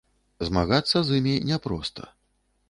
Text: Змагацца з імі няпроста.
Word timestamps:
Змагацца 0.47 0.97
з 1.09 1.19
імі 1.21 1.35
няпроста. 1.51 2.11